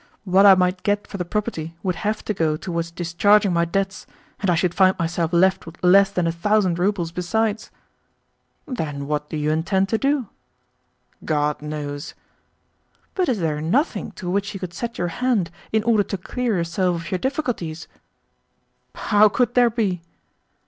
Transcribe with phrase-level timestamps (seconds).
[0.23, 4.07] "What I might get for the property would have to go towards discharging my debts,
[4.39, 7.69] and I should find myself left with less than a thousand roubles besides."
[8.65, 10.27] "Then what do you intend to do?"
[11.23, 12.15] "God knows."
[13.13, 16.57] "But is there NOTHING to which you could set your hand in order to clear
[16.57, 17.87] yourself of your difficulties?"
[18.95, 20.01] "How could there be?"